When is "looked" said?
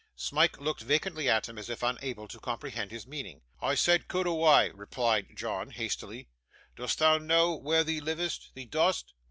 0.59-0.81